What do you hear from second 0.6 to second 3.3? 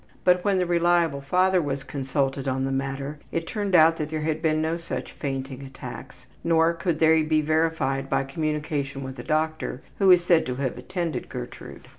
reliable father was consulted on the matter